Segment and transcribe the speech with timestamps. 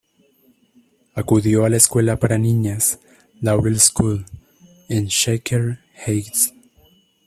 [1.13, 2.99] Acudió a la escuela para niñas
[3.39, 4.25] Laurel School
[4.89, 5.77] en Shaker
[6.07, 6.55] Heights.